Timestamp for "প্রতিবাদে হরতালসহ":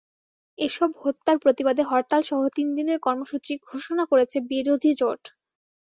1.39-2.39